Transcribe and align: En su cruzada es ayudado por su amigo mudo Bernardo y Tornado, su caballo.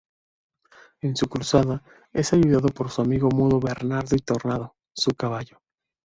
En 1.01 1.15
su 1.15 1.27
cruzada 1.27 1.83
es 2.11 2.33
ayudado 2.33 2.69
por 2.69 2.89
su 2.89 3.03
amigo 3.03 3.29
mudo 3.29 3.59
Bernardo 3.59 4.15
y 4.15 4.19
Tornado, 4.19 4.73
su 4.93 5.11
caballo. 5.11 5.61